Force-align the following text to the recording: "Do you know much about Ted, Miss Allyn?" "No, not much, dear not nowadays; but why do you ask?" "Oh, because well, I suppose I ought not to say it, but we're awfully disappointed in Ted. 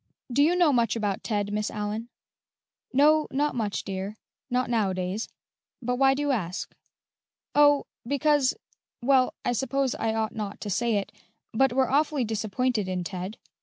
"Do 0.33 0.41
you 0.41 0.55
know 0.55 0.73
much 0.73 0.95
about 0.95 1.23
Ted, 1.23 1.53
Miss 1.53 1.69
Allyn?" 1.69 2.09
"No, 2.91 3.27
not 3.29 3.53
much, 3.53 3.83
dear 3.83 4.17
not 4.49 4.67
nowadays; 4.67 5.29
but 5.79 5.97
why 5.97 6.15
do 6.15 6.23
you 6.23 6.31
ask?" 6.31 6.73
"Oh, 7.53 7.85
because 8.07 8.55
well, 9.03 9.35
I 9.45 9.51
suppose 9.53 9.93
I 9.93 10.15
ought 10.15 10.33
not 10.33 10.59
to 10.61 10.71
say 10.71 10.95
it, 10.95 11.11
but 11.53 11.71
we're 11.73 11.91
awfully 11.91 12.23
disappointed 12.25 12.87
in 12.87 13.03
Ted. 13.03 13.37